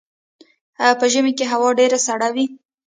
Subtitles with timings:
[0.99, 2.45] په ژمي کې هوا ډیره سړه وي